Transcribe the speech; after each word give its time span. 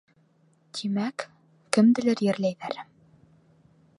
Тимәк, 0.77 1.25
кемделер 1.77 2.25
ерләйҙәр. 2.31 2.83